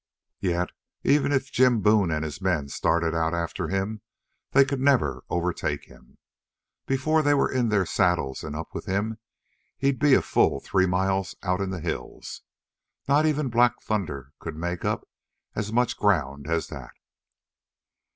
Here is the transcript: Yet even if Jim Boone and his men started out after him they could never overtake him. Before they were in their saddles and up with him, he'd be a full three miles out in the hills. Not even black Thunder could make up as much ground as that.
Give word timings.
Yet 0.39 0.71
even 1.03 1.31
if 1.31 1.51
Jim 1.51 1.81
Boone 1.81 2.09
and 2.09 2.25
his 2.25 2.41
men 2.41 2.69
started 2.69 3.13
out 3.13 3.35
after 3.35 3.67
him 3.67 4.01
they 4.49 4.65
could 4.65 4.79
never 4.79 5.23
overtake 5.29 5.85
him. 5.85 6.17
Before 6.87 7.21
they 7.21 7.35
were 7.35 7.51
in 7.51 7.69
their 7.69 7.85
saddles 7.85 8.43
and 8.43 8.55
up 8.55 8.73
with 8.73 8.85
him, 8.87 9.19
he'd 9.77 9.99
be 9.99 10.15
a 10.15 10.23
full 10.23 10.59
three 10.59 10.87
miles 10.87 11.35
out 11.43 11.61
in 11.61 11.69
the 11.69 11.81
hills. 11.81 12.41
Not 13.07 13.27
even 13.27 13.49
black 13.49 13.79
Thunder 13.83 14.33
could 14.39 14.55
make 14.57 14.83
up 14.83 15.07
as 15.53 15.71
much 15.71 15.97
ground 15.97 16.47
as 16.47 16.69
that. 16.69 16.93